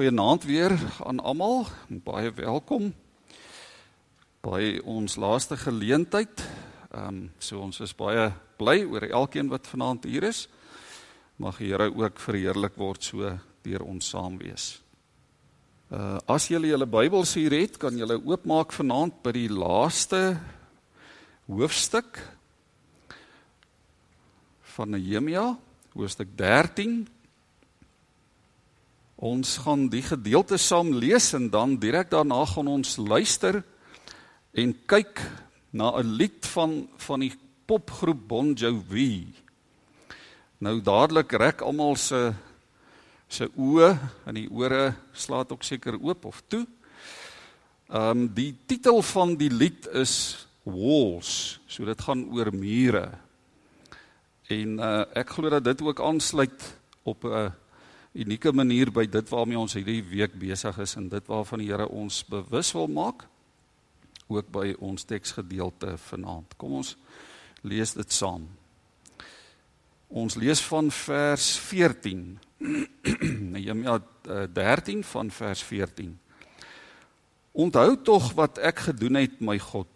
[0.00, 0.72] Goeienaand weer
[1.04, 1.66] aan almal.
[1.88, 2.86] Baie welkom
[4.40, 6.40] by ons laaste geleentheid.
[6.88, 10.46] Ehm um, so ons is baie bly oor elkeen wat vanaand hier is.
[11.36, 13.28] Mag die Here ook verheerlik word so
[13.60, 14.80] deur ons saam wees.
[15.92, 20.40] Uh as julle julle Bybels hier het, kan julle oopmaak vanaand by die laaste
[21.44, 22.24] hoofstuk
[24.78, 25.58] van Nehemia,
[25.92, 27.19] hoofstuk 13
[29.20, 33.58] Ons gaan die gedeelte saam lees en dan direk daarna gaan ons luister
[34.56, 35.20] en kyk
[35.76, 37.34] na 'n lied van van die
[37.66, 39.28] popgroep Bon Jovi.
[40.58, 42.32] Nou dadelik rek almal se
[43.28, 46.66] se oë en die ore slaat ook seker oop of toe.
[47.92, 51.60] Ehm um, die titel van die lied is Walls.
[51.66, 53.10] So dit gaan oor mure.
[54.48, 57.50] En uh, ek glo dat dit ook aansluit op 'n uh,
[58.12, 61.86] unieke manier by dit waarmee ons hierdie week besig is en dit waarvan die Here
[61.86, 63.26] ons bewus wil maak
[64.30, 66.54] ook by ons teksgedeelte vanaand.
[66.58, 66.94] Kom ons
[67.66, 68.46] lees dit saam.
[70.10, 72.22] Ons lees van vers 14.
[73.54, 73.98] Nehemia
[74.54, 76.14] 13 van vers 14.
[77.50, 79.90] Onthou tog wat ek gedoen het, my God.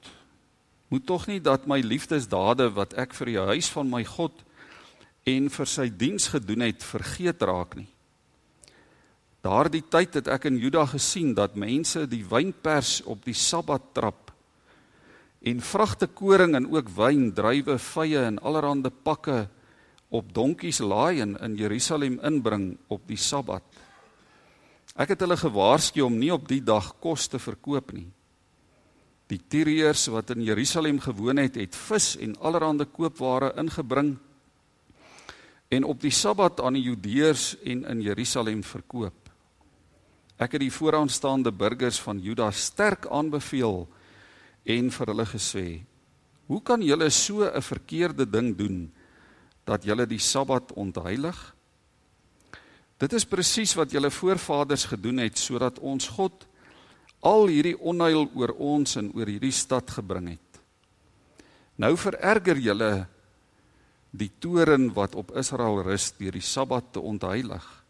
[0.90, 4.42] Moet tog nie dat my liefdesdade wat ek vir die huis van my God
[5.30, 7.88] en vir sy diens gedoen het vergeet raak nie.
[9.44, 14.30] Daardie tyd het ek in Juda gesien dat mense die wynpers op die Sabbat trap
[15.44, 19.42] en vragte koring en ook wyn, druiwe, vye en allerlei pakke
[20.08, 23.64] op donkies laai en in Jerusalem inbring op die Sabbat.
[24.96, 28.06] Ek het hulle gewaarsku om nie op die dag kos te verkoop nie.
[29.28, 34.14] Die Tiriërs wat in Jerusalem gewoon het, het vis en allerlei koopware ingebring
[35.68, 39.23] en op die Sabbat aan die Judeërs en in Jerusalem verkoop.
[40.34, 43.84] Ek het die vooraanstaande burgers van Juda sterk aanbeveel
[44.66, 45.84] en vir hulle gesê:
[46.46, 48.92] "Hoe kan julle so 'n verkeerde ding doen
[49.64, 51.54] dat julle die Sabbat ontheilig?
[52.98, 56.46] Dit is presies wat julle voorvaders gedoen het sodat ons God
[57.20, 60.60] al hierdie onheil oor ons en oor hierdie stad gebring het.
[61.76, 63.06] Nou vererger julle
[64.10, 67.83] die toren wat op Israel rus deur die Sabbat te ontheilig."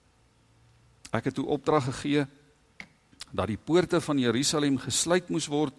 [1.14, 2.26] Ek het toe opdrag gegee
[3.30, 5.76] dat die poorte van Jerusalem gesluit moes word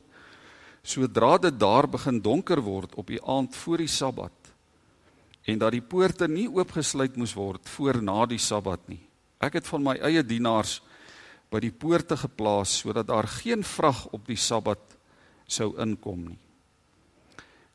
[0.85, 4.51] sodra dit daar begin donker word op die aand voor die Sabbat
[5.45, 9.01] en dat die poorte nie oopgesluit moes word voor na die Sabbat nie.
[9.37, 10.79] Ek het van my eie dienaars
[11.53, 14.95] by die poorte geplaas sodat daar geen vrag op die Sabbat
[15.45, 16.39] sou inkom nie.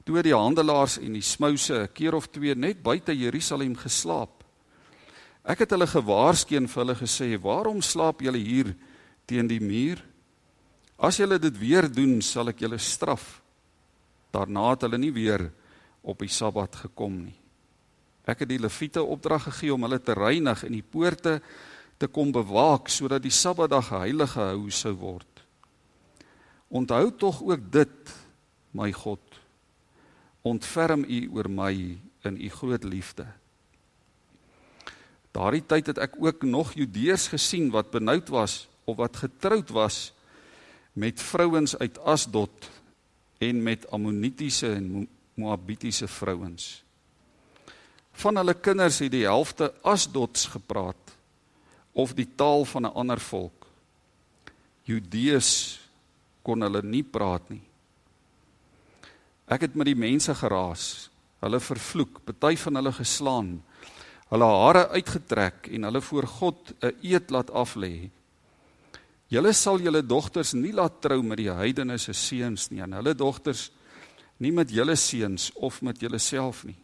[0.04, 4.39] Toe die handelaars en die smouse 'n keer of twee net buite Jerusalem geslaap
[5.44, 8.74] Ek het hulle gewaarsku en vir hulle gesê: "Waarom slaap julle hier
[9.26, 10.02] teen die muur?
[10.98, 13.42] As julle dit weer doen, sal ek julle straf."
[14.32, 15.50] Daarna het hulle nie weer
[16.02, 17.36] op die Sabbat gekom nie.
[18.24, 21.40] Ek het die Lewiete opdrag gegee om hulle te reinig en die poorte
[21.98, 25.26] te kom bewaak sodat die Sabbatdag 'n heilige gehou sou word.
[26.68, 28.14] Onthou tog ook dit,
[28.72, 29.20] my God.
[30.42, 33.26] Ontferm U oor my in U groot liefde.
[35.30, 40.10] Daardie tyd het ek ook nog Judeërs gesien wat benoud was of wat getroud was
[40.92, 42.70] met vrouens uit Asdod
[43.38, 46.82] en met Ammonitiese en Moabitiese vrouens.
[48.12, 51.14] Van hulle kinders het die helfte Asdods gepraat
[51.92, 53.66] of die taal van 'n ander volk.
[54.82, 55.80] Judeërs
[56.42, 57.62] kon hulle nie praat nie.
[59.46, 61.10] Ek het met die mense geraas,
[61.40, 63.62] hulle vervloek, party van hulle geslaan
[64.30, 68.10] hulle hare uitgetrek en hulle voor God 'n eed laat aflê.
[69.28, 73.14] Julle sal julle dogters nie laat trou met die heidene se seuns nie en hulle
[73.14, 73.70] dogters
[74.38, 76.78] nie met julle seuns of met julle self nie.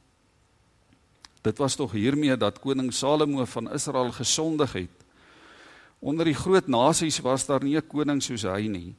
[1.43, 5.05] Dit was tog hiermee dat koning Salomo van Israel gesondig het.
[6.01, 8.95] Onder die groot nasies was daar nie 'n koning soos hy nie.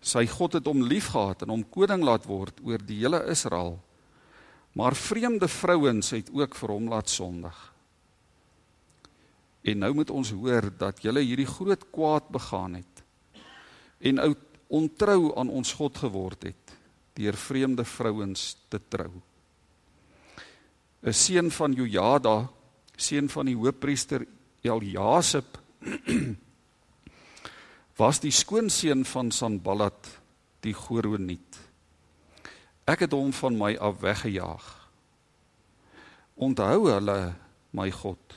[0.00, 3.78] Sy God het hom liefgehad en hom koning laat word oor die hele Israel.
[4.74, 7.58] Maar vreemde vrouens het ook vir hom laat sondig.
[9.64, 12.90] En nou moet ons hoor dat julle hierdie groot kwaad begaan het
[14.04, 14.34] en ou
[14.68, 16.74] ontrou aan ons God geword het
[17.14, 19.12] deur vreemde vrouens te trou.
[21.04, 22.48] 'n Seun van Jojada,
[22.96, 24.26] seun van die hoofpriester
[24.62, 25.58] Eljasip
[28.00, 30.08] was die skoonseun van Sanballat
[30.60, 31.63] die Goroniet.
[32.84, 34.64] Ek het hom van my af weggejaag.
[36.34, 37.34] Onthou hulle,
[37.72, 38.36] my God.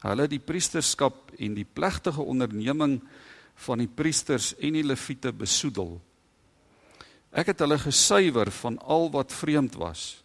[0.00, 3.00] Hulle die priesterskap en die plegtige onderneming
[3.66, 5.98] van die priesters en die leviete besoedel.
[7.30, 10.22] Ek het hulle gesuiwer van al wat vreemd was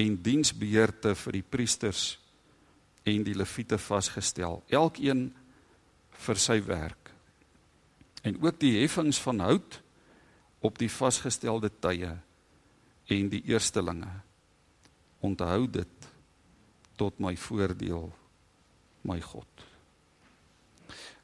[0.00, 2.14] en diensbeheerte vir die priesters
[3.08, 5.26] en die leviete vasgestel, elkeen
[6.24, 7.10] vir sy werk.
[8.22, 9.80] En ook die heffings van hout
[10.60, 12.14] op die vasgestelde tye
[13.10, 14.10] en die eerstelinge.
[15.24, 16.08] Onthou dit
[17.00, 18.10] tot my voordeel
[19.08, 19.48] my God.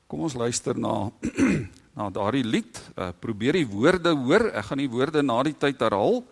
[0.07, 1.11] Kom ons luister na
[1.97, 2.77] na daardie lied.
[2.93, 4.51] Uh, probeer die woorde hoor.
[4.53, 6.23] Ek gaan die woorde na die tyd herhaal.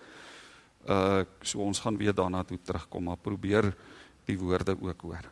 [0.85, 3.71] Uh so ons gaan weer daarna toe terugkom, maar probeer
[4.29, 5.25] die woorde ook hoor.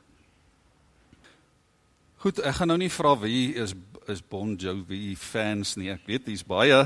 [2.24, 3.74] Goed, ek gaan nou nie vra wie is
[4.10, 5.92] is Bon Jovi fans nie.
[5.92, 6.80] Ek weet dis baie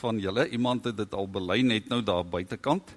[0.00, 0.48] van julle.
[0.48, 2.94] Iemand het dit al bely net nou daar buitekant.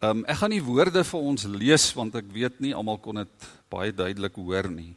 [0.00, 3.16] Ehm um, ek gaan die woorde vir ons lees want ek weet nie almal kon
[3.22, 4.92] dit baie duidelik hoor nie.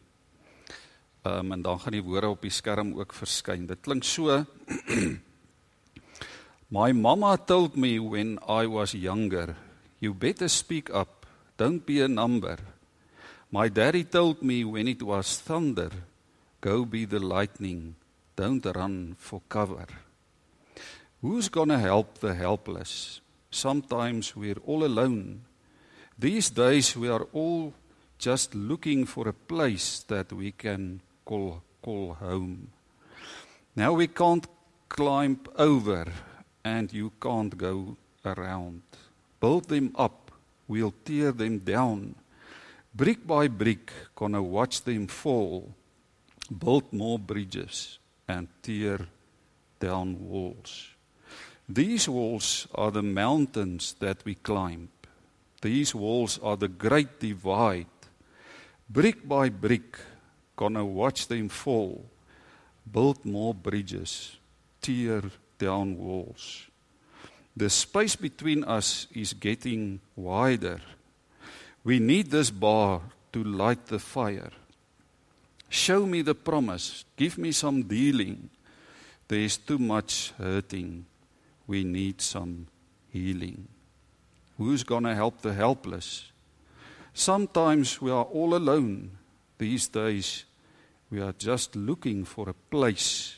[1.24, 3.68] Ehm um, en dan gaan die woorde op die skerm ook verskyn.
[3.68, 4.28] Dit klink so
[6.72, 9.56] My mama told me when I was younger,
[10.00, 11.26] you better speak up.
[11.58, 12.58] Don't be a number.
[13.52, 15.90] My daddy told me when it was thunder,
[16.62, 17.96] go be the lightning.
[18.36, 19.88] Don't run for cover.
[21.22, 23.20] Who's going to help the helpless?
[23.52, 25.42] Sometimes we're all alone.
[26.18, 27.74] These days we are all
[28.18, 32.70] just looking for a place that we can call, call home.
[33.76, 34.48] Now we can't
[34.88, 36.06] climb over
[36.64, 38.82] and you can't go around.
[39.42, 40.32] Build them up,
[40.70, 42.16] we'll tear them down.
[42.96, 45.76] Brick by brick, gonna watch them fall.
[46.50, 49.00] Build more bridges and tear
[49.80, 50.92] down walls.
[51.72, 54.90] These walls are the mountains that we climb.
[55.62, 57.86] These walls are the great divide.
[58.90, 60.00] Brick by brick,
[60.56, 62.06] gonna watch them fall.
[62.92, 64.38] Build more bridges,
[64.82, 65.22] tear
[65.60, 66.66] down walls.
[67.56, 70.82] The space between us is getting wider.
[71.84, 73.02] We need this bar
[73.32, 74.52] to light the fire.
[75.70, 78.50] Show me the promise, give me some dealing.
[79.28, 81.06] There is too much hurting.
[81.70, 82.66] We need some
[83.14, 83.68] healing.
[84.58, 86.32] Who's going to help the helpless?
[87.14, 89.12] Sometimes we are all alone.
[89.60, 90.46] These days,
[91.12, 93.36] we are just looking for a place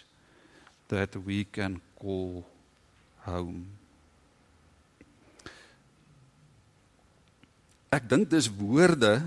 [0.87, 2.45] that we can call
[3.25, 3.67] home.
[7.91, 9.19] Ek dink dis woorde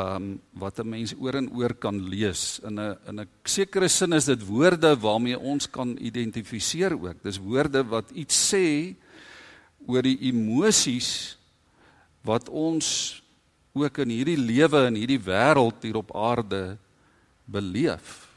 [0.00, 4.12] um wat 'n mens oor en oor kan lees in 'n in 'n sekere sin
[4.12, 7.22] is dit woorde waarmee ons kan identifiseer ook.
[7.22, 8.94] Dis woorde wat iets sê
[9.86, 11.36] oor die emosies
[12.22, 13.22] wat ons
[13.72, 16.78] ook in hierdie lewe en hierdie wêreld hier op aarde
[17.44, 18.28] beleef.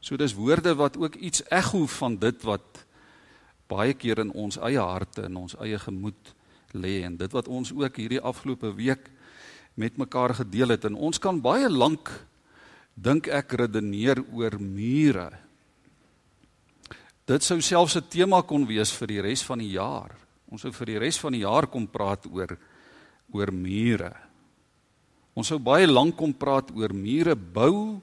[0.00, 2.86] So dis woorde wat ook iets ekho van dit wat
[3.66, 6.34] baie keer in ons eie harte en ons eie gemoed
[6.76, 9.10] lê en dit wat ons ook hierdie afgelope week
[9.76, 12.08] met mekaar gedeel het en ons kan baie lank
[12.96, 15.28] dink ek redeneer oor mure.
[17.28, 20.16] Dit sou selfs 'n tema kon wees vir die res van die jaar.
[20.48, 22.56] Ons sou vir die res van die jaar kom praat oor
[23.32, 24.14] oor mure.
[25.34, 28.00] Ons sou baie lank kom praat oor mure bou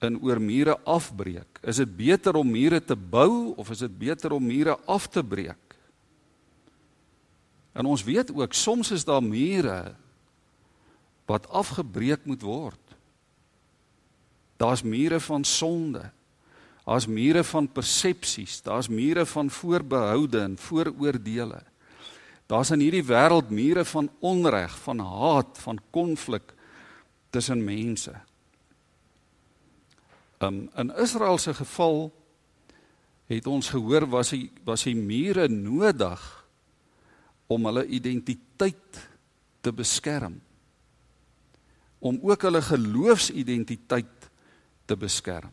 [0.00, 1.60] en oor mure afbreek.
[1.62, 5.22] Is dit beter om mure te bou of is dit beter om mure af te
[5.22, 5.76] breek?
[7.76, 9.94] En ons weet ook soms is daar mure
[11.26, 12.82] wat afgebreek moet word.
[14.56, 16.10] Daar's mure van sonde.
[16.86, 21.62] Daar's mure van persepsies, daar's mure van voorbehoude en vooroordeele.
[22.46, 26.54] Daar's in hierdie wêreld mure van onreg, van haat, van konflik
[27.30, 28.14] tussen mense.
[30.38, 32.12] Um in Israel se geval
[33.26, 36.22] het ons gehoor was hy was hy mure nodig
[37.50, 39.00] om hulle identiteit
[39.60, 40.38] te beskerm
[41.98, 44.28] om ook hulle geloofsidentiteit
[44.86, 45.52] te beskerm,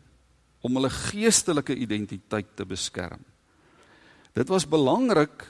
[0.60, 3.20] om hulle geestelike identiteit te beskerm.
[4.34, 5.44] Dit was belangrik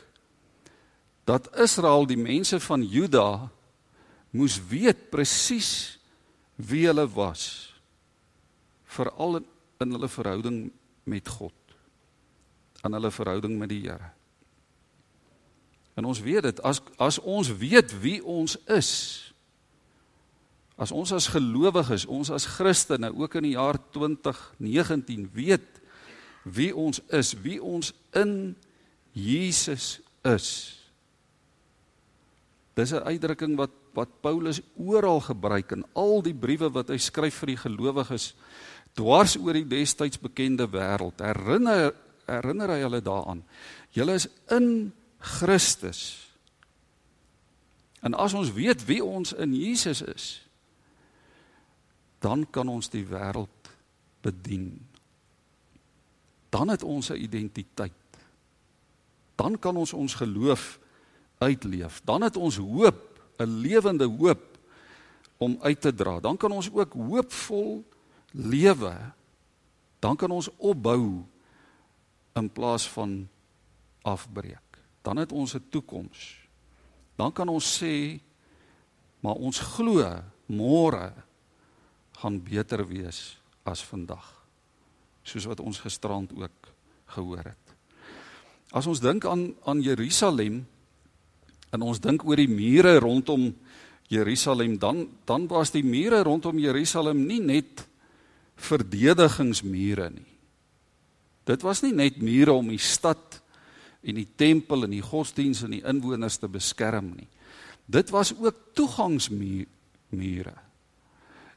[1.25, 3.49] dat Israel die mense van Juda
[4.35, 5.99] moes weet presies
[6.57, 7.73] wie hulle was
[8.95, 10.59] veral in, hulle verhouding
[11.05, 11.53] met God
[12.85, 14.11] aan hulle verhouding met die Here.
[15.97, 18.91] En ons weet dit as as ons weet wie ons is
[20.77, 25.81] As ons as gelowiges, ons as Christene ook in die jaar 2019 weet
[26.45, 28.55] wie ons is, wie ons in
[29.15, 30.49] Jesus is.
[32.75, 37.35] Dis 'n uitdrukking wat wat Paulus oral gebruik in al die briewe wat hy skryf
[37.35, 38.35] vir die gelowiges
[38.99, 41.23] dwars oor die destyds bekende wêreld.
[41.23, 41.95] Herinner
[42.27, 43.45] herinner hy hulle daaraan.
[43.93, 46.31] Julle is in Christus.
[48.03, 50.44] En as ons weet wie ons in Jesus is,
[52.25, 53.69] dan kan ons die wêreld
[54.25, 54.73] bedien.
[56.49, 57.93] Dan het ons 'n identiteit.
[59.37, 60.79] Dan kan ons ons geloof
[61.39, 62.01] uitleef.
[62.05, 64.59] Dan het ons hoop, 'n lewende hoop
[65.37, 66.21] om uit te dra.
[66.21, 67.85] Dan kan ons ook hoopvol
[68.31, 69.13] lewe.
[69.99, 71.25] Dan kan ons opbou
[72.33, 73.29] in plaas van
[74.03, 74.79] afbreek.
[75.03, 76.49] Dan het ons 'n toekoms.
[77.17, 78.21] Dan kan ons sê
[79.21, 81.13] maar ons glo môre
[82.25, 83.37] gaan beter wees
[83.69, 84.25] as vandag.
[85.25, 86.73] Soos wat ons gisterand ook
[87.13, 87.75] gehoor het.
[88.73, 90.63] As ons dink aan aan Jerusalem
[91.75, 93.51] en ons dink oor die mure rondom
[94.09, 97.85] Jerusalem, dan dan was die mure rondom Jerusalem nie net
[98.57, 100.31] verdedigingsmure nie.
[101.45, 103.41] Dit was nie net mure om die stad
[104.05, 107.29] en die tempel en die godsdiens en die inwoners te beskerm nie.
[107.85, 110.55] Dit was ook toegangsmure.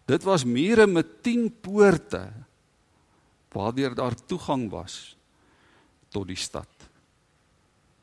[0.07, 2.31] Dit was mure met 10 poorte
[3.51, 5.17] waardeur daar toegang was
[6.13, 6.69] tot die stad.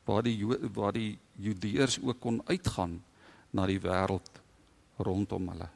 [0.05, 0.35] Waar die
[0.75, 2.99] waar die Judeërs ook kon uitgaan
[3.55, 4.41] na die wêreld
[5.01, 5.69] rondom hulle.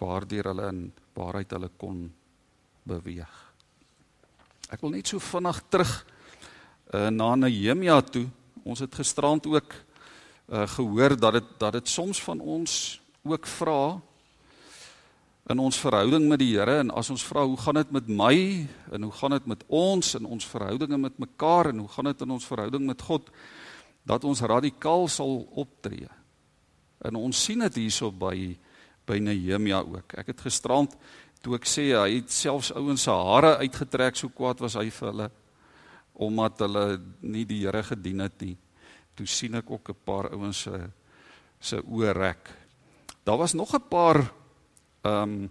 [0.00, 0.80] Waardeur hulle in
[1.16, 2.00] waarheid hulle kon
[2.88, 3.36] beweeg.
[4.72, 5.92] Ek wil net so vinnig terug
[6.90, 8.26] uh, na Nehemia toe.
[8.66, 9.76] Ons het gisterand ook
[10.50, 14.00] uh, gehoor dat dit dat dit soms van ons ook vra
[15.46, 18.36] in ons verhouding met die Here en as ons vra hoe gaan dit met my
[18.94, 22.24] en hoe gaan dit met ons en ons verhoudinge met mekaar en hoe gaan dit
[22.24, 23.28] in ons verhouding met God
[24.06, 26.08] dat ons radikaal sal optree.
[27.06, 28.56] En ons sien dit hierso by
[29.06, 30.16] by Nehemia ook.
[30.18, 30.96] Ek het gisterand
[31.44, 35.12] toe ek sê hy het selfs ouens se hare uitgetrek so kwaad was hy vir
[35.12, 35.28] hulle
[36.26, 36.84] omdat hulle
[37.22, 38.56] nie die Here gedien het nie.
[39.14, 40.90] Toe sien ek ook 'n paar ouens se
[41.60, 42.50] se oë rek.
[43.24, 44.32] Daar was nog 'n paar
[45.06, 45.50] ehm um,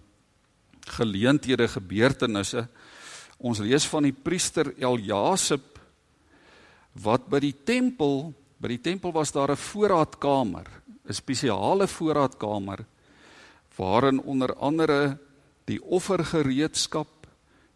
[0.86, 2.68] geleenthede gebeurtenisse.
[3.42, 5.80] Ons lees van die priester Eljasip
[7.02, 8.30] wat by die tempel,
[8.62, 10.66] by die tempel was daar 'n voorraadkamer,
[11.08, 12.84] 'n spesiale voorraadkamer
[13.76, 15.18] waarin onder andere
[15.64, 17.26] die offergereedskap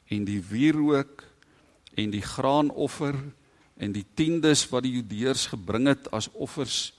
[0.08, 1.24] en die wierook
[1.94, 3.14] en die graanoffer
[3.76, 6.92] en die tiendes wat die Judeërs gebring het as offers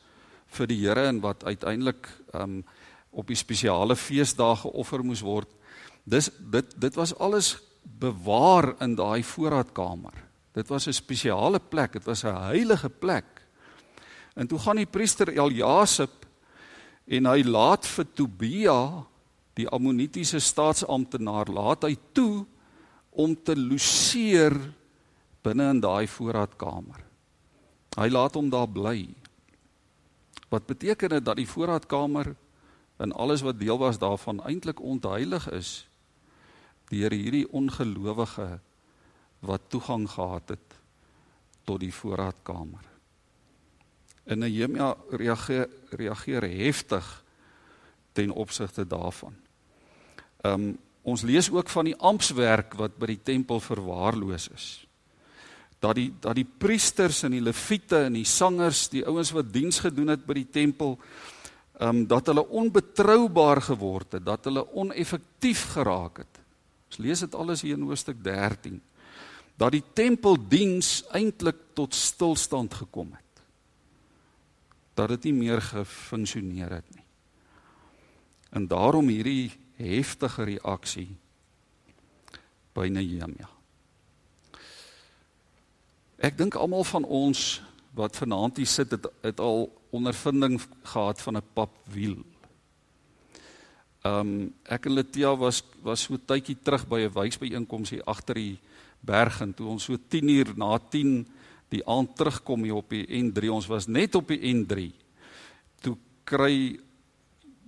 [0.48, 2.64] vir die Here en wat uiteindelik um
[3.12, 5.50] op die spesiale feesdae geoffer moes word.
[6.04, 10.14] Dis dit dit was alles bewaar in daai voorraadkamer.
[10.54, 13.26] Dit was 'n spesiale plek, dit was 'n heilige plek.
[14.36, 16.26] En toe gaan die priester Eljasip
[17.06, 19.06] en hy laat vir Tobia
[19.54, 22.46] die ammonitiese staatsamptenaar laat hy toe
[23.10, 24.56] om te loseer
[25.44, 27.04] binne in daai voorraadkamer.
[27.98, 29.10] Hy laat hom daar bly.
[30.50, 32.36] Wat beteken dit dat die voorraadkamer
[33.02, 35.88] en alles wat deel was daarvan eintlik ontheilig is
[36.92, 38.60] deur hierdie ongelowige
[39.40, 40.76] wat toegang gehad het
[41.64, 42.84] tot die voorraadkamer.
[44.24, 47.08] En Nehemia reageer reageer heftig
[48.12, 49.36] ten opsigte daarvan.
[50.42, 54.66] Ehm um, ons lees ook van die ampswerk wat by die tempel verwaarloos is.
[55.80, 59.80] Dat die dat die priesters en die leviete en die sangers, die ouens wat diens
[59.80, 61.41] gedoen het by die tempel, ehm
[61.82, 66.42] um, dat hulle onbetroubaar geword het, dat hulle oneffektief geraak het.
[66.92, 68.82] Ons lees dit alles hier in Hoofstuk 13.
[69.58, 73.44] Dat die tempeldiens eintlik tot stilstand gekom het.
[74.94, 77.06] Dat dit nie meer gefunksioneer het nie.
[78.52, 81.10] En daarom hierdie heftige reaksie
[82.76, 83.50] by Nehemia.
[86.22, 87.62] Ek dink almal van ons
[87.98, 92.18] wat vanaand hier sit het, het al ondervinding gehad van 'n papwiel.
[94.02, 98.36] Ehm um, ek en Letia was was so tydjie terug by 'n wyksbyeenkoms hier agter
[98.36, 98.60] die
[99.00, 101.28] berg en toe ons so 10 uur na 10
[101.70, 104.92] die aand terugkom hier op die N3 ons was net op die N3
[105.82, 106.80] toe kry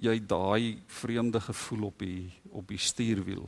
[0.03, 3.47] jy daai vreemde gevoel op die op die stuurwiel.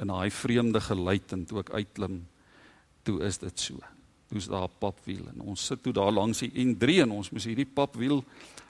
[0.00, 2.22] En daai vreemde geluid en toe ek uitklim,
[3.04, 3.82] toe is dit so.
[4.28, 7.44] Toe's daar 'n papwiel en ons sit toe daar langs die N3 en ons moes
[7.44, 8.24] hierdie papwiel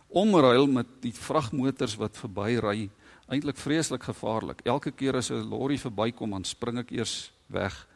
[0.08, 2.90] omruil met die vragmotors wat verbyry.
[3.28, 4.61] Eintlik vreeslik gevaarlik.
[4.64, 7.88] Elke keer as 'n lorry verbykom, dan spring ek eers weg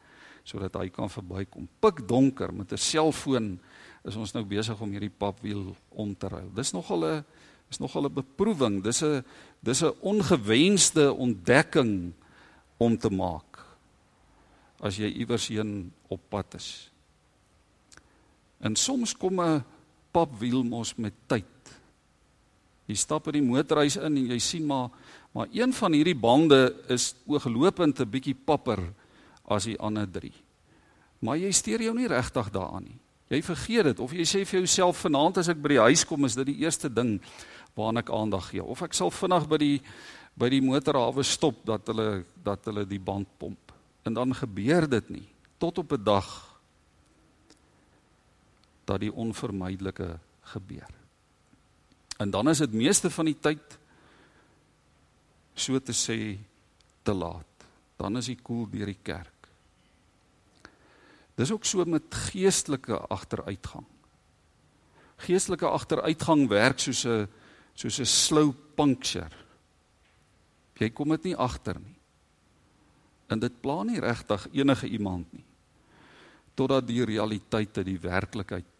[0.44, 1.68] sodat hy kan verbykom.
[1.80, 3.60] Pik donker met 'n selfoon
[4.04, 6.50] is ons nou besig om hierdie papwiel om te ruil.
[6.54, 7.24] Dis nogal 'n
[7.68, 8.82] Dis nogal 'n beproewing.
[8.82, 9.24] Dis 'n
[9.60, 12.12] dis 'n ongewenste ontdekking
[12.76, 13.66] om te maak
[14.80, 16.90] as jy iewers heen op pad is.
[18.60, 19.64] En soms kom 'n
[20.10, 21.44] papwiel mos met tyd.
[22.86, 24.90] Jy stap in die motorhuis in en jy sien maar
[25.32, 28.80] maar een van hierdie bande is ooglopend 'n bietjie papper
[29.44, 30.32] as die ander drie.
[31.18, 32.98] Maar jy steur jou nie regtig daaraan nie.
[33.28, 36.24] Jy vergeet dit of jy sê vir jouself vanaand as ek by die huis kom
[36.24, 37.20] is dit die eerste ding
[37.76, 39.82] waaraan ek aandag gee of ek sal vinnig by die
[40.38, 43.72] by die motorhawe stop dat hulle dat hulle die band pomp.
[44.04, 46.47] En dan gebeur dit nie tot op 'n dag
[48.88, 50.16] dat die onvermydelike
[50.54, 50.88] gebeur.
[52.18, 53.76] En dan is dit meeste van die tyd
[55.58, 56.38] so te sê
[57.04, 57.66] te laat.
[57.98, 59.48] Dan is die koel deur die kerk.
[61.38, 63.86] Dis ook so met geestelike agteruitgang.
[65.26, 67.28] Geestelike agteruitgang werk soos 'n
[67.74, 69.30] soos 'n slow puncture.
[70.74, 71.96] Jy kom dit nie agter nie.
[73.28, 75.44] En dit pla nie regtig enige iemand nie.
[76.54, 78.77] Totdat die realiteite, die werklikheid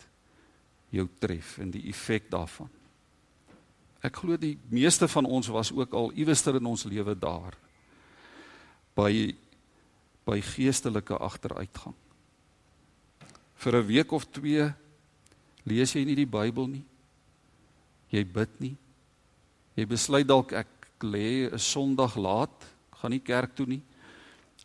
[0.90, 2.68] jou tref en die effek daarvan.
[4.04, 7.56] Ek glo die meeste van ons was ook al iewester in ons lewe daar
[8.98, 9.34] by
[10.28, 11.94] by geestelike agteruitgang.
[13.56, 14.74] Vir 'n week of 2
[15.64, 16.84] lees jy nie die Bybel nie.
[18.10, 18.76] Jy bid nie.
[19.74, 20.68] Jy besluit dalk ek
[21.00, 23.82] lê 'n Sondag laat, gaan nie kerk toe nie.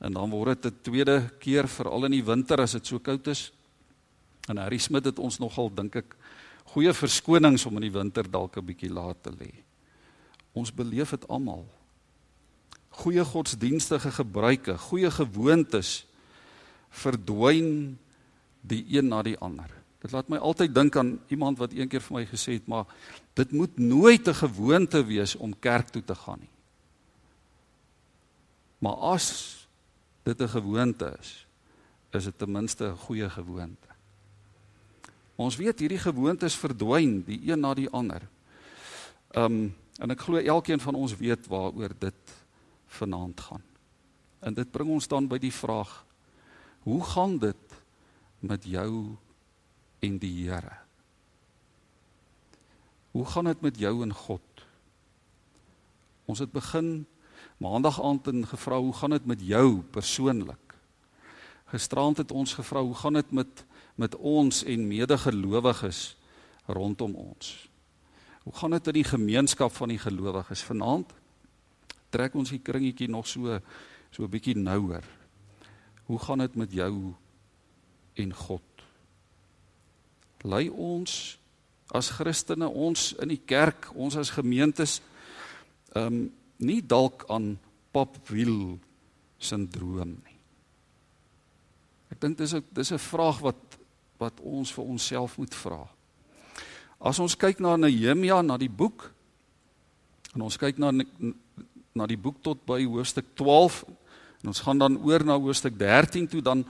[0.01, 3.27] En dan word dit 'n tweede keer veral in die winter as dit so koud
[3.27, 3.51] is.
[4.47, 6.15] En Harry Smit het ons nogal dink ek
[6.73, 9.51] goeie verskonings om in die winter dalk 'n bietjie laat te lê.
[10.53, 11.65] Ons beleef dit almal.
[12.89, 16.05] Goeie godsdienstige gebruike, goeie gewoontes
[16.89, 17.97] verdwyn
[18.61, 19.69] die een na die ander.
[20.01, 22.85] Dit laat my altyd dink aan iemand wat eendag vir my gesê het, maar
[23.33, 26.53] dit moet nooit 'n gewoonte wees om kerk toe te gaan nie.
[28.79, 29.67] Maar as
[30.23, 31.47] dit 'n gewoonte is,
[32.11, 33.92] is dit ten minste 'n goeie gewoonte.
[35.35, 38.25] Ons weet hierdie gewoontes verdwyn die een na die ander.
[39.33, 42.31] Um en ek glo elkeen van ons weet waaroor dit
[42.97, 43.61] vanaand gaan.
[44.41, 46.01] En dit bring ons dan by die vraag:
[46.83, 47.77] Hoe gaan dit
[48.41, 49.15] met jou
[50.03, 50.73] en die Here?
[53.13, 54.65] Hoe gaan dit met jou en God?
[56.25, 57.05] Ons het begin
[57.61, 60.75] maandag aand en gevra hoe gaan dit met jou persoonlik?
[61.69, 63.63] Gisterand het ons gevra hoe gaan dit met
[63.95, 66.15] met ons en medegelowiges
[66.65, 67.69] rondom ons.
[68.43, 71.13] Hoe gaan dit in die gemeenskap van die gelowiges vanaand?
[72.09, 73.59] Trek ons die kringetjie nog so
[74.13, 75.03] so 'n bietjie nouer.
[76.05, 77.13] Hoe gaan dit met jou
[78.13, 78.61] en God?
[80.43, 81.39] Lei ons
[81.91, 85.01] as Christene ons in die kerk, ons as gemeentes
[85.95, 87.59] ehm um, nie dalk aan
[87.91, 88.79] papwiel
[89.37, 90.37] sindroom nie.
[92.13, 93.79] Ek dink dis 'n dis 'n vraag wat
[94.23, 95.83] wat ons vir onsself moet vra.
[97.03, 99.09] As ons kyk na Nehemia, na die boek
[100.33, 100.93] en ons kyk na
[101.93, 103.83] na die boek tot by hoofstuk 12
[104.41, 106.63] en ons gaan dan oor na hoofstuk 13 toe dan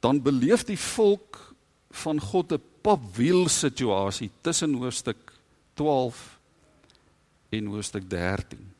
[0.00, 1.36] dan beleef die volk
[2.04, 5.32] van God 'n papwiel situasie tussen hoofstuk
[5.74, 6.38] 12
[7.50, 8.72] en hoofstuk 13.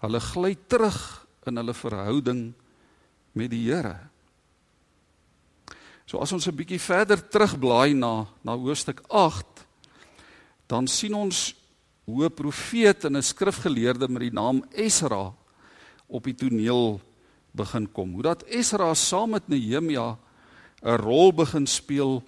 [0.00, 2.52] Hulle gly terug in hulle verhouding
[3.32, 4.10] met die Here.
[6.04, 9.64] So as ons 'n bietjie verder terugblaai na na hoofstuk 8,
[10.68, 11.54] dan sien ons
[12.04, 15.32] hoe 'n profeet en 'n skrifgeleerde met die naam Esra
[16.06, 17.00] op die toneel
[17.52, 18.12] begin kom.
[18.12, 20.18] Hoe dat Esra saam met Nehemia
[20.82, 22.22] 'n rol begin speel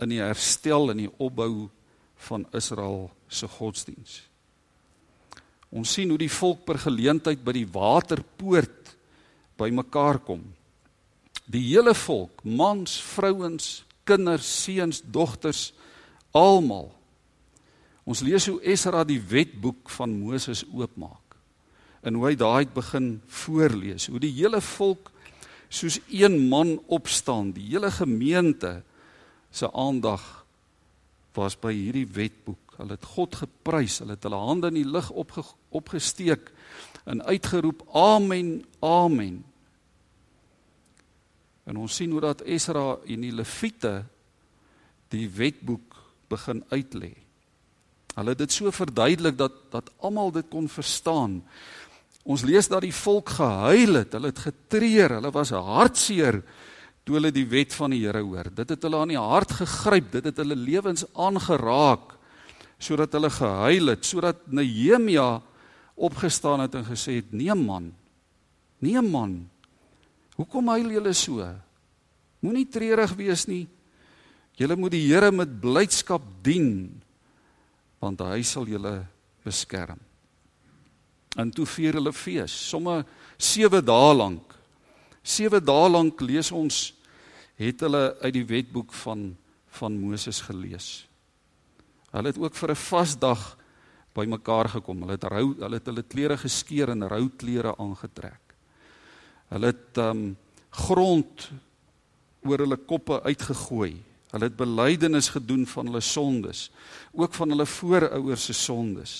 [0.00, 1.70] in die herstel en die opbou
[2.16, 4.22] van Israel se godsdiens.
[5.70, 8.96] Ons sien hoe die volk per geleentheid by die waterpoort
[9.56, 10.54] bymekaar kom
[11.50, 15.72] die hele volk, mans, vrouens, kinders, seuns, dogters,
[16.32, 16.90] almal.
[18.04, 21.20] Ons lees hoe Esra die wetboek van Moses oopmaak.
[22.04, 25.10] En hoe hy daai begin voorlees, hoe die hele volk
[25.72, 28.82] soos een man opstaan, die hele gemeente
[29.50, 30.44] se aandag
[31.34, 32.76] was by hierdie wetboek.
[32.78, 35.42] Hulle het God geprys, hulle het hulle hande in die lug opge,
[35.74, 36.50] opgesteek
[37.10, 39.42] en uitgeroep: Amen, amen.
[41.64, 44.04] En ons sien hoe dat Esra en die Lewiete
[45.12, 45.96] die wetboek
[46.28, 47.14] begin uitlê.
[48.14, 51.40] Hulle het dit so verduidelik dat dat almal dit kon verstaan.
[52.24, 56.40] Ons lees dat die volk gehuil het, hulle het getreur, hulle was hartseer
[57.04, 58.48] toe hulle die wet van die Here hoor.
[58.48, 62.14] Dit het hulle aan die hart gegryp, dit het hulle lewens aangeraak
[62.84, 65.38] sodat hulle gehuil het, sodat Nehemia
[65.94, 67.92] opgestaan het en gesê het: "Nee man.
[68.78, 69.48] Nee man.
[70.36, 71.44] Hoekom huil julle so?
[72.42, 73.66] Moenie treurig wees nie.
[74.58, 76.90] Julle moet die Here met blydskap dien,
[78.02, 79.06] want hy sal julle
[79.44, 79.98] beskerm."
[81.36, 83.04] En toe vier hulle fees, somme
[83.38, 84.54] 7 dae lank.
[85.22, 86.92] 7 dae lank lees ons
[87.58, 89.32] het hulle uit die wetboek van
[89.74, 91.08] van Moses gelees.
[92.14, 93.58] Hulle het ook vir 'n vasdag
[94.14, 95.00] bymekaar gekom.
[95.02, 98.43] Hulle het rou hulle het hulle klere geskeur en rou klere aangetrek.
[99.54, 100.32] Hulle het um
[100.74, 101.46] grond
[102.42, 103.94] oor hulle koppe uitgegooi.
[104.34, 106.66] Hulle het belydenis gedoen van hulle sondes,
[107.14, 109.12] ook van hulle voorouers se sondes.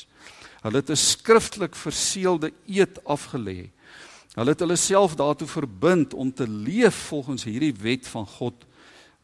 [0.64, 3.70] Hulle het 'n skriftelik verseelde eed afgelê.
[4.34, 8.54] Hulle het hulle self daartoe verbind om te leef volgens hierdie wet van God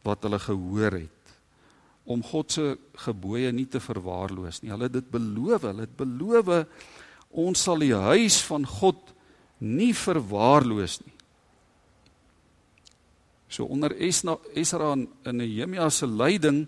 [0.03, 1.21] wat hulle gehoor het
[2.03, 4.71] om God se gebooie nie te verwaarloos nie.
[4.71, 6.65] Hulle het dit beloof, hulle het beloof
[7.29, 9.13] ons sal die huis van God
[9.61, 11.17] nie verwaarloos nie.
[13.51, 16.65] So onder Esna Esra en Nehemia se leiding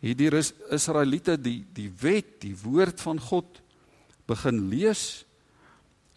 [0.00, 0.30] het die
[0.72, 3.60] Israeliete die die wet, die woord van God
[4.30, 5.24] begin lees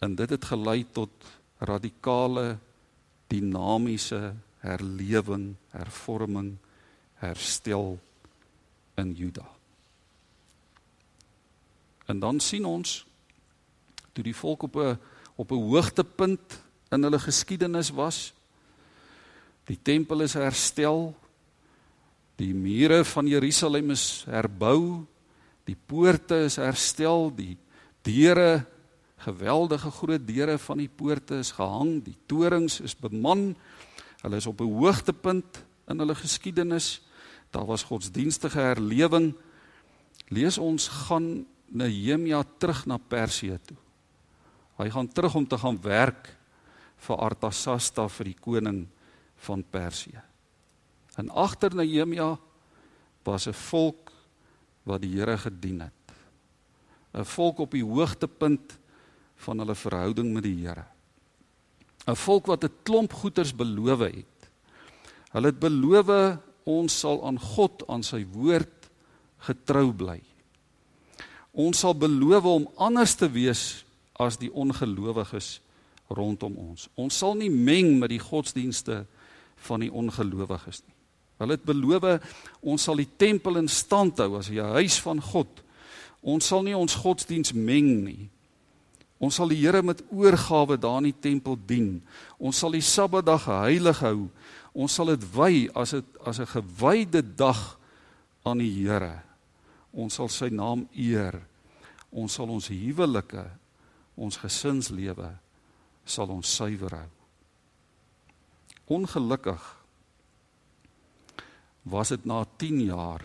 [0.00, 1.10] en dit het gelei tot
[1.58, 2.58] radikale
[3.28, 6.54] dinamiese herlewing, hervorming,
[7.20, 7.98] herstel
[9.00, 9.44] in Juda.
[12.06, 13.02] En dan sien ons
[14.12, 14.98] toe die volk op 'n
[15.36, 18.32] op 'n hoogtepunt in hulle geskiedenis was.
[19.64, 21.14] Die tempel is herstel.
[22.36, 25.04] Die mure van Jerusalem is herbou.
[25.64, 27.30] Die poorte is herstel.
[27.34, 27.56] Die
[28.02, 28.66] deure,
[29.24, 32.02] geweldige groot deure van die poorte is gehang.
[32.04, 33.54] Die torings is beman.
[34.20, 37.00] Hulle is op 'n hoogtepunt in hulle geskiedenis.
[37.50, 39.34] Daar was godsdienstige herlewing.
[40.28, 43.76] Lees ons gaan Nehemia terug na Persië toe.
[44.78, 46.32] Hy gaan terug om te gaan werk
[47.06, 48.84] vir Artasasta vir die koning
[49.46, 50.22] van Persië.
[51.18, 52.38] En agter Nehemia
[53.24, 54.12] was 'n volk
[54.82, 56.04] wat die Here gedien het.
[57.14, 58.78] 'n Volk op die hoogtepunt
[59.36, 60.84] van hulle verhouding met die Here.
[62.06, 64.50] 'n Volk wat 'n klomp goeders beloof het.
[65.32, 68.90] Hulle het beloof ons sal aan God aan sy woord
[69.38, 70.22] getrou bly.
[71.52, 73.84] Ons sal beloof om anders te wees
[74.20, 75.60] as die ongelowiges
[76.14, 76.88] rondom ons.
[76.94, 79.04] Ons sal nie meng met die godsdienste
[79.66, 80.92] van die ongelowiges nie.
[81.42, 82.22] Hulle het beloof
[82.62, 85.48] ons sal die tempel in stand hou as 'n huis van God.
[86.22, 88.30] Ons sal nie ons godsdiens meng nie.
[89.18, 92.02] Ons sal die Here met oorgawe daar in die tempel dien.
[92.38, 94.30] Ons sal die Sabbatdag heilig hou
[94.74, 97.78] Ons sal dit wy as dit as 'n gewyde dag
[98.42, 99.22] aan die Here.
[99.92, 101.46] Ons sal sy naam eer.
[102.10, 103.50] Ons sal ons huwelike,
[104.14, 105.30] ons gesinslewe
[106.04, 107.10] sal ons suiwer hou.
[108.98, 109.62] Ongelukkig
[111.88, 113.24] was dit na 10 jaar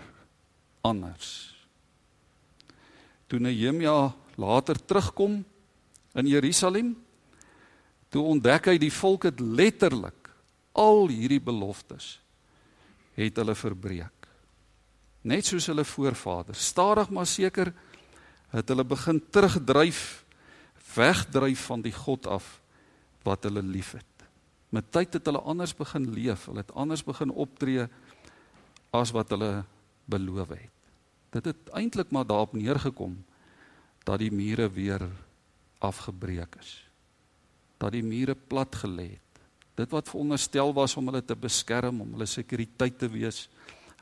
[0.87, 1.51] anders.
[3.27, 5.43] Toe Nehemia later terugkom
[6.15, 6.95] in Jerusalem,
[8.09, 10.31] toe ontdek hy die volk het letterlik
[10.79, 12.17] al hierdie beloftes
[13.19, 14.15] het hulle verbreek.
[15.27, 17.73] Net soos hulle voorvaders, stadig maar seker
[18.53, 20.23] het hulle begin terugdryf,
[20.99, 22.59] wegdryf van die God af
[23.23, 24.05] wat hulle liefhet.
[24.75, 27.87] Met tyd het hulle anders begin leef, hulle het anders begin optree
[28.95, 29.63] as wat hulle
[30.09, 30.75] beloof het.
[31.33, 33.17] Dit het eintlik maar daarop neergekom
[34.05, 35.07] dat die mure weer
[35.85, 36.71] afgebreek is.
[37.79, 39.29] Dat die mure plat gelê het
[39.79, 43.45] dit wat veronderstel was om hulle te beskerm, om hulle sekuriteit te wees,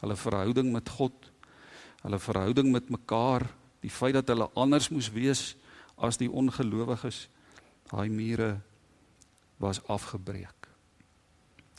[0.02, 1.30] hulle verhouding met God,
[2.04, 3.46] hulle verhouding met mekaar,
[3.84, 5.52] die feit dat hulle anders moes wees
[5.98, 7.26] as die ongelowiges,
[7.92, 8.58] daai mure
[9.62, 10.70] was afgebreek.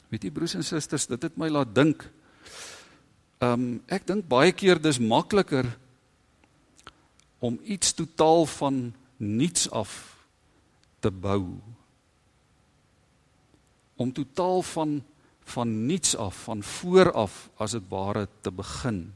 [0.09, 2.07] Weet jy broers en susters, dit het my laat dink.
[3.39, 5.69] Ehm um, ek dink baie keer dis makliker
[7.39, 9.93] om iets totaal van niets af
[10.99, 11.61] te bou
[13.99, 15.03] om totaal van
[15.49, 19.15] van niets af, van voor af as dit ware te begin.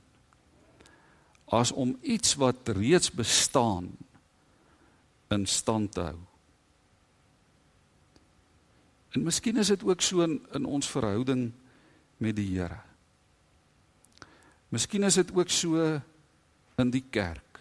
[1.45, 3.91] As om iets wat reeds bestaan
[5.33, 6.19] in stand te hou.
[9.13, 11.51] En miskien is dit ook so in, in ons verhouding
[12.23, 12.81] met die Here.
[14.73, 15.81] Miskien is dit ook so
[16.81, 17.61] in die kerk.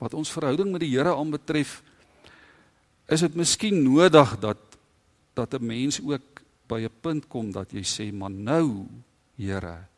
[0.00, 1.80] Wat ons verhouding met die Here aanbetref,
[3.12, 4.60] is dit miskien nodig dat
[5.32, 8.86] dat 'n mens ook by 'n punt kom dat jy sê maar nou
[9.36, 9.88] Here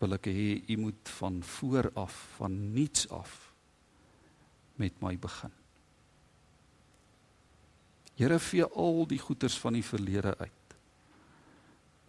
[0.00, 3.51] wil ek hê u moet van voor af, van niets af
[4.80, 5.52] met my begin.
[8.18, 10.76] Here vee al die goeders van die verlede uit.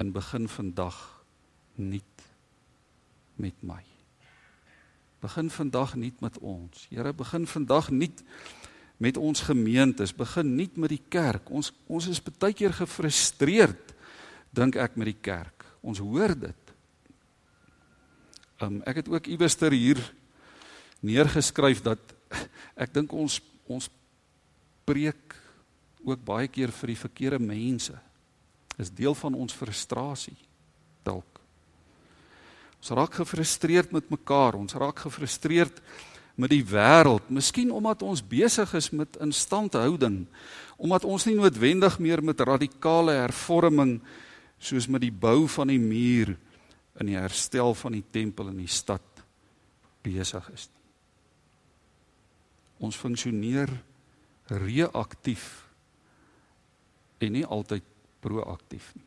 [0.04, 1.00] In begin vandag
[1.76, 2.26] nuut
[3.36, 3.82] met my.
[5.24, 6.88] Begin vandag nuut met ons.
[6.90, 8.24] Here begin vandag nuut
[8.98, 11.50] met ons gemeentes, begin nuut met die kerk.
[11.50, 13.94] Ons ons is baie keer gefrustreerd
[14.54, 15.66] dink ek met die kerk.
[15.82, 16.74] Ons hoor dit.
[18.62, 20.00] Um, ek het ook iewerster hier
[21.04, 22.13] neergeskryf dat
[22.84, 23.40] ek dink ons
[23.72, 23.88] ons
[24.84, 25.36] preek
[26.04, 27.96] ook baie keer vir die verkeerde mense.
[28.78, 30.36] Is deel van ons frustrasie
[31.06, 31.40] dalk.
[32.84, 35.80] Ons raak gefrustreerd met mekaar, ons raak gefrustreerd
[36.36, 40.24] met die wêreld, miskien omdat ons besig is met instandhouding,
[40.82, 44.00] omdat ons nie noodwendig meer met radikale hervorming
[44.60, 46.34] soos met die bou van die muur
[47.00, 49.24] in die herstel van die tempel in die stad
[50.04, 50.83] besig is nie.
[52.80, 53.70] Ons funksioneer
[54.48, 55.64] reaktief
[57.24, 57.84] en nie altyd
[58.24, 59.06] proaktief nie.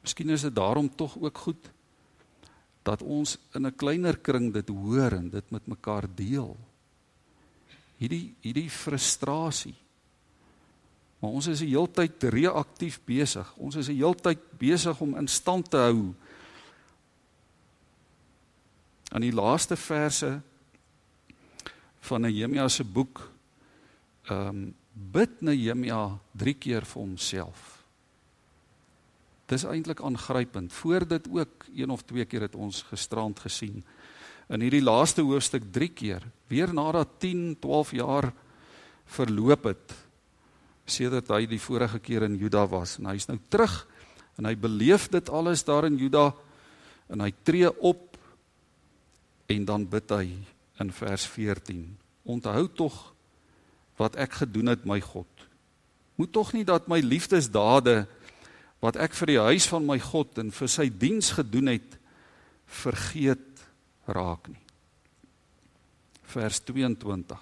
[0.00, 1.70] Miskien is dit daarom tog ook goed
[2.82, 6.56] dat ons in 'n kleiner kring dit hoor en dit met mekaar deel.
[7.96, 9.76] Hierdie hierdie frustrasie.
[11.20, 13.56] Maar ons is die heeltyd reaktief besig.
[13.56, 16.14] Ons is die heeltyd besig om in stand te hou.
[19.12, 20.40] Aan die laaste verse
[22.00, 23.30] van Nehemia se boek
[24.28, 27.84] ehm um, bid Nehemia 3 keer vir homself.
[29.46, 30.72] Dis eintlik aangrypend.
[30.72, 33.84] Voor dit ook een of twee keer het ons gisterand gesien.
[34.50, 38.32] In hierdie laaste hoofstuk 3 keer, weer nadat 10, 12 jaar
[39.06, 39.94] verloop het
[40.90, 43.74] sedert hy die vorige keer in Juda was en hy's nou terug
[44.38, 46.30] en hy beleef dit alles daar in Juda
[47.10, 48.18] en hy tree op
[49.50, 50.26] en dan bid hy
[50.80, 51.84] in vers 14.
[52.22, 52.96] Onthou tog
[54.00, 55.28] wat ek gedoen het my God.
[56.16, 58.04] Moet tog nie dat my liefdesdade
[58.80, 61.96] wat ek vir die huis van my God en vir sy diens gedoen het
[62.70, 63.64] vergeet
[64.08, 64.64] raak nie.
[66.30, 67.36] Vers 22.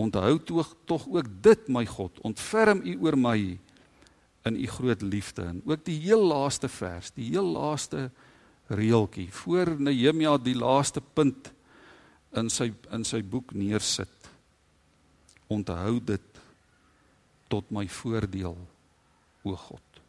[0.00, 3.38] Onthou tog tog ook dit my God, ontferm U oor my
[4.44, 8.08] in U groot liefde en ook die heel laaste vers, die heel laaste
[8.72, 11.53] reeltjie voor Nehemia die laaste punt
[12.36, 14.30] in sy in sy boek neersit.
[15.52, 16.40] Onthou dit
[17.52, 18.56] tot my voordeel
[19.44, 20.00] o God.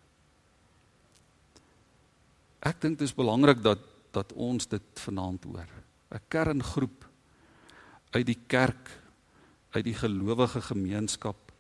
[2.66, 3.82] Ek dink dit is belangrik dat
[4.16, 5.68] dat ons dit vanaand hoor.
[6.16, 7.04] 'n Kerngroep
[8.16, 8.90] uit die kerk,
[9.76, 11.52] uit die gelowige gemeenskap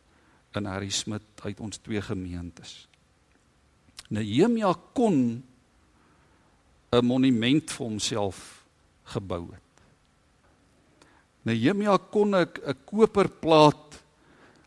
[0.55, 2.87] in Harry Smit uit ons twee gemeentes.
[4.07, 5.43] Nehemia kon
[6.91, 8.65] 'n monument vir homself
[9.03, 9.64] gebou het.
[11.45, 14.01] Nehemia kon 'n 'n koperplaat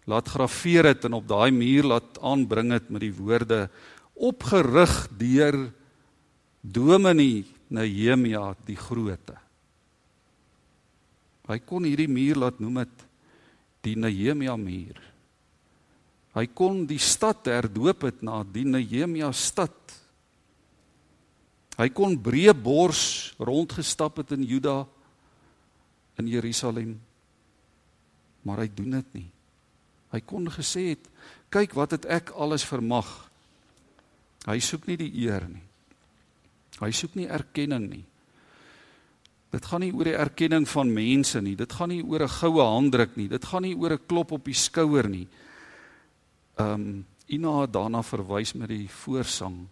[0.06, 3.68] laat graweer het en op daai muur laat aanbring het met die woorde
[4.14, 5.72] opgerig deur
[6.60, 9.36] Dominee Nehemia die Grote.
[11.48, 13.04] Hy kon hierdie muur laat noem het
[13.84, 14.96] die Nehemia muur.
[16.34, 19.76] Hy kon die stad herdoop het na die Nehemia stad.
[21.78, 24.82] Hy kon breë bors rondgestap het in Juda
[26.18, 26.98] in Jerusalem.
[28.42, 29.30] Maar hy doen dit nie.
[30.12, 31.08] Hy kon gesê het,
[31.52, 33.08] kyk wat het ek alles vermag.
[34.48, 35.64] Hy soek nie die eer nie.
[36.78, 38.04] Hy soek nie erkenning nie.
[39.52, 41.56] Dit gaan nie oor die erkenning van mense nie.
[41.56, 43.28] Dit gaan nie oor 'n goue handdruk nie.
[43.28, 45.28] Dit gaan nie oor 'n klop op die skouer nie.
[46.58, 49.68] Ehm um, Ina het daarna verwys met die voorsang.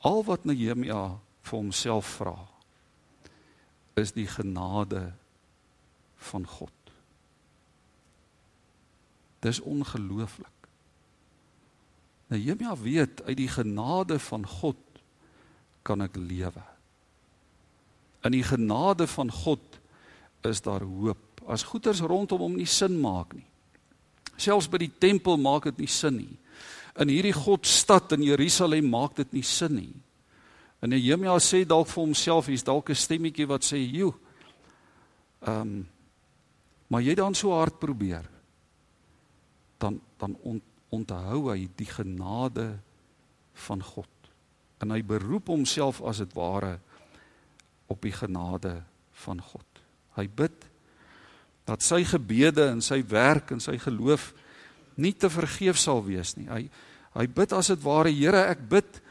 [0.00, 2.52] Al wat Nehemia vir homself vra
[3.98, 5.12] is die genade
[6.16, 6.72] van God.
[9.42, 10.68] Dis ongelooflik.
[12.32, 14.78] Nehemia weet uit die genade van God
[15.82, 16.62] kan ek lewe.
[18.22, 19.80] In die genade van God
[20.46, 21.42] is daar hoop.
[21.50, 23.46] As goeders rondom hom nie sin maak nie.
[24.38, 26.38] Selfs by die tempel maak dit nie sin nie.
[27.02, 29.92] In hierdie Godstad in Jerusalem maak dit nie sin nie.
[30.82, 34.14] En Nehemia sê dalk vir homself, hier's dalk 'n stemmetjie wat sê, "Jo,
[35.46, 35.88] ehm um,
[36.88, 38.32] maar jy dan so hard probeer."
[39.82, 40.62] dan dan ont,
[40.94, 42.76] onthou hy die genade
[43.66, 44.10] van God.
[44.82, 46.76] En hy beroep homself as dit ware
[47.90, 48.76] op die genade
[49.24, 49.82] van God.
[50.14, 50.68] Hy bid
[51.66, 54.30] dat sy gebede en sy werk en sy geloof
[55.02, 56.48] nie te vergeef sal wees nie.
[56.50, 56.66] Hy
[57.12, 59.01] hy bid as dit ware Here, ek bid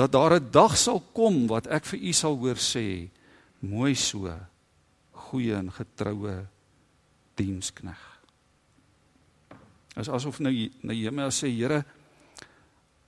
[0.00, 3.10] dat daar 'n dag sal kom wat ek vir u sal hoor sê
[3.60, 4.32] mooi so
[5.12, 6.46] goeie en getroue
[7.36, 8.00] dienskneg.
[9.96, 11.84] Is asof nou Nehemia sê Here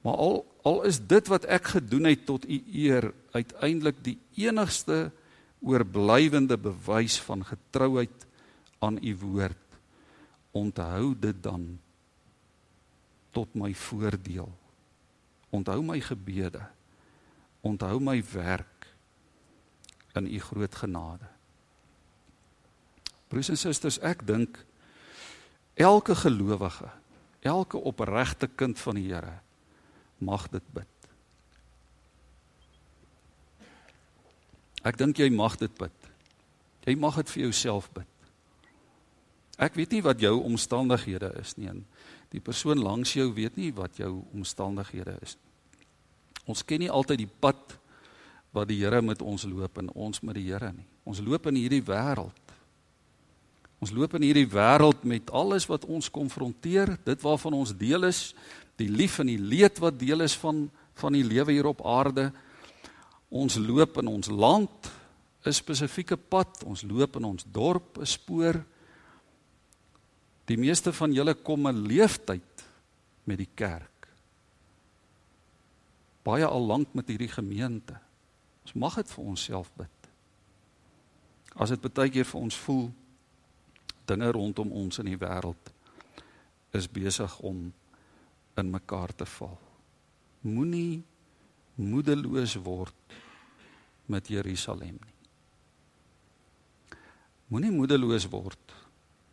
[0.03, 5.11] maar al al is dit wat ek gedoen het tot u eer uiteindelik die enigste
[5.61, 8.27] oorblywende bewys van getrouheid
[8.79, 9.65] aan u woord.
[10.51, 11.79] Onthou dit dan
[13.31, 14.53] tot my voordeel.
[15.51, 16.63] Onthou my gebede
[17.63, 18.87] onthou my werk
[20.19, 21.29] in u groot genade.
[23.29, 24.59] Broers en susters, ek dink
[25.81, 26.91] elke gelowige,
[27.41, 29.39] elke opregte kind van die Here
[30.23, 30.89] mag dit bid.
[34.83, 35.95] Ek dink jy mag dit bid.
[36.87, 38.09] Jy mag dit vir jouself bid.
[39.63, 41.85] Ek weet nie wat jou omstandighede is nie en
[42.33, 45.52] die persoon langs jou weet nie wat jou omstandighede is nie.
[46.49, 47.77] Ons ken nie altyd die pad
[48.53, 50.87] wat die Here met ons loop en ons met die Here nie.
[51.09, 52.55] Ons loop in hierdie wêreld.
[53.83, 58.31] Ons loop in hierdie wêreld met alles wat ons konfronteer, dit waarvan ons deel is,
[58.79, 60.69] die lief en die leed wat deel is van
[61.01, 62.27] van die lewe hier op aarde.
[63.33, 64.91] Ons loop in ons land
[65.43, 68.63] 'n spesifieke pad, ons loop in ons dorp 'n spoor.
[70.45, 72.65] Die meeste van julle kom 'n leeftyd
[73.25, 73.92] met die kerk
[76.23, 77.99] baie al lank met hierdie gemeente.
[78.63, 80.11] Ons mag dit vir onsself bid.
[81.59, 82.91] As dit baie keer vir ons voel
[84.09, 85.71] dinge rondom ons in die wêreld
[86.77, 87.69] is besig om
[88.59, 89.59] in mekaar te val.
[90.43, 91.03] Moenie
[91.79, 93.17] moedeloos word
[94.13, 95.17] met Jerusalem nie.
[97.53, 98.75] Moenie moedeloos word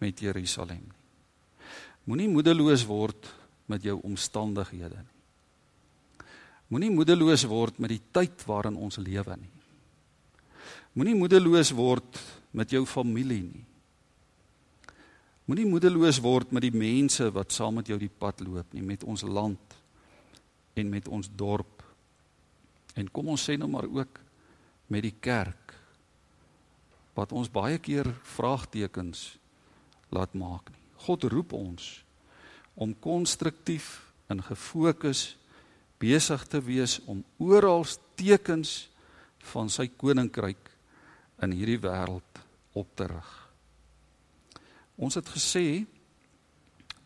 [0.03, 0.97] met Jerusalem nie.
[2.09, 3.27] Moenie moedeloos word
[3.69, 5.18] met jou omstandighede nie.
[6.69, 9.55] Moenie moedeloos word met die tyd waarin ons lewe nie.
[10.93, 12.19] Moenie moedeloos word
[12.53, 13.65] met jou familie nie.
[15.49, 19.01] Moenie moedeloos word met die mense wat saam met jou die pad loop nie, met
[19.01, 19.77] ons land
[20.77, 21.81] en met ons dorp.
[22.93, 24.21] En kom ons sê nou maar ook
[24.93, 25.73] met die kerk
[27.17, 29.39] wat ons baie keer vraagtekens
[30.13, 30.85] laat maak nie.
[31.01, 31.89] God roep ons
[32.79, 33.89] om konstruktief
[34.29, 35.33] en gefokus
[35.99, 37.85] besig te wees om oral
[38.19, 38.89] tekens
[39.51, 40.71] van sy koninkryk
[41.43, 42.43] in hierdie wêreld
[42.77, 43.31] op te rig.
[44.99, 45.85] Ons het gesê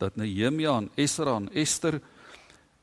[0.01, 1.99] dat Nehemia en Esra en Ester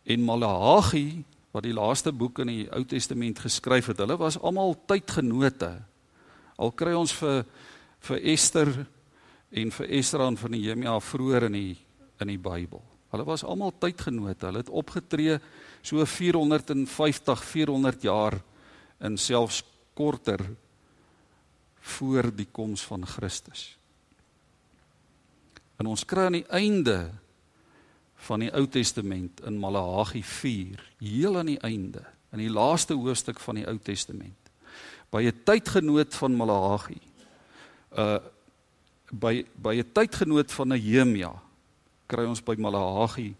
[0.04, 4.76] en Maleagi wat die laaste boek in die Ou Testament geskryf het, hulle was almal
[4.86, 5.72] tydgenote.
[6.62, 7.42] Al kry ons vir
[8.06, 8.70] vir Ester
[9.50, 11.76] en vir Esra en vir Nehemia vroeër in die
[12.20, 12.82] in die Bybel.
[13.10, 14.46] Hulle was almal tydgenote.
[14.46, 15.38] Hulle het opgetree
[15.82, 18.38] so 450 400 jaar
[19.00, 19.62] in selfs
[19.94, 20.44] korter
[21.80, 23.76] voor die koms van Christus.
[25.80, 26.98] En ons kry aan die einde
[28.26, 33.40] van die Ou Testament in Maleagi 4, heel aan die einde, in die laaste hoofstuk
[33.40, 34.36] van die Ou Testament,
[35.10, 37.00] by 'n tydgenoot van Maleagi,
[37.96, 38.20] uh
[39.10, 41.32] by by 'n tydgenoot van Nehemia
[42.10, 43.30] kry ons by Maleagi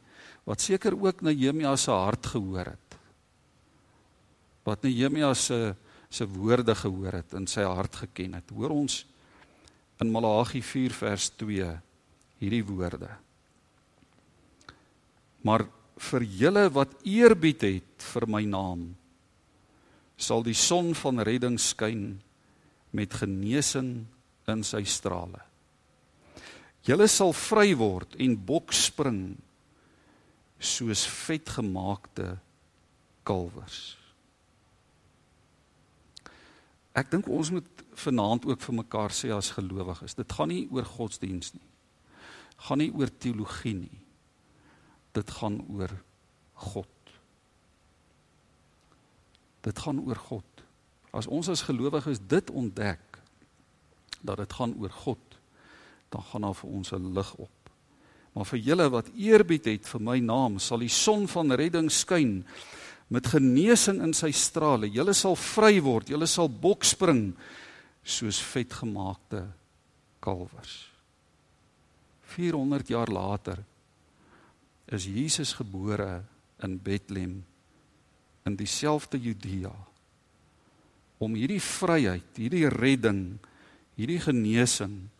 [0.48, 2.96] wat seker ook Nehemia se hart gehoor het.
[4.66, 5.74] Wat Nehemia se
[6.10, 8.48] se woorde gehoor het en sy hart geken het.
[8.50, 9.04] Hoor ons
[10.02, 11.68] in Maleagi 4 vers 2
[12.40, 13.10] hierdie woorde.
[15.46, 15.68] Maar
[16.00, 18.88] vir julle wat eerbied het vir my naam
[20.20, 22.18] sal die son van redding skyn
[22.96, 24.02] met genesing
[24.50, 25.49] in sy strale.
[26.86, 29.24] Julle sal vry word en bok spring
[30.60, 32.34] soos vetgemaakte
[33.26, 33.96] kalwers.
[36.96, 40.88] Ek dink ons moet vanaand ook vir mekaar sê as gelowiges, dit gaan nie oor
[40.88, 41.68] godsdiens nie.
[42.66, 44.00] Gaan nie oor teologie nie.
[45.16, 45.92] Dit gaan oor
[46.70, 47.12] God.
[49.64, 50.64] Dit gaan oor God.
[51.16, 53.20] As ons as gelowiges dit ontdek
[54.20, 55.29] dat dit gaan oor God,
[56.10, 57.70] dan gaan daar vir ons 'n lig op.
[58.32, 62.44] Maar vir julle wat eerbied het vir my naam, sal die son van redding skyn
[63.08, 64.90] met genesing in sy strale.
[64.90, 67.34] Julle sal vry word, julle sal bok spring
[68.02, 69.44] soos vetgemaakte
[70.22, 70.86] kalwers.
[72.22, 73.58] 400 jaar later
[74.86, 76.22] is Jesus gebore
[76.62, 77.44] in Bethlehem
[78.46, 79.72] in dieselfde Judea
[81.20, 83.38] om hierdie vryheid, hierdie redding,
[83.98, 85.10] hierdie genesing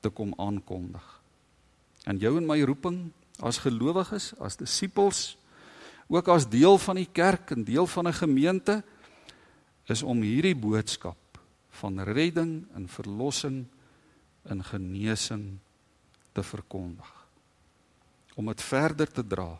[0.00, 1.06] te kom aankondig.
[2.04, 3.10] En jou en my roeping
[3.44, 5.36] as gelowiges, as disippels,
[6.08, 8.82] ook as deel van die kerk en deel van 'n gemeente
[9.86, 11.40] is om hierdie boodskap
[11.70, 13.66] van redding en verlossing
[14.42, 15.58] en genesing
[16.32, 17.26] te verkondig.
[18.34, 19.58] Om dit verder te dra.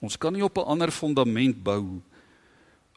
[0.00, 2.00] Ons kan nie op 'n ander fondament bou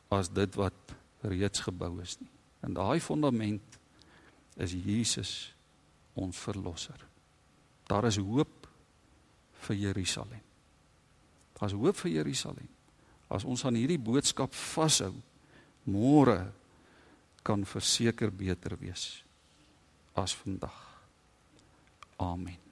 [0.07, 0.73] as dit wat
[1.21, 2.29] reeds gebou is nie.
[2.59, 3.79] En daai fondament
[4.57, 5.53] is Jesus
[6.15, 6.97] ons verlosser.
[7.87, 8.67] Daar is hoop
[9.67, 10.41] vir Jerusalem.
[11.59, 12.69] Daar's hoop vir Jerusalem.
[13.31, 15.13] As ons aan hierdie boodskap vashou,
[15.87, 16.51] môre
[17.45, 19.23] kan verseker beter wees
[20.17, 20.75] as vandag.
[22.21, 22.70] Amen.